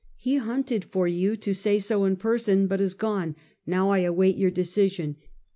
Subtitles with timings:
[0.17, 3.35] He hunted for you to say so in person, but is gone;
[3.67, 5.15] now I await your decision.